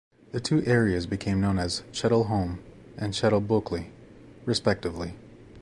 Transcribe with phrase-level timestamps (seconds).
[0.31, 2.57] The two areas became known as "Chedle Holme"
[2.97, 3.91] and "Chedle Bulkeley"
[4.45, 5.13] respectively.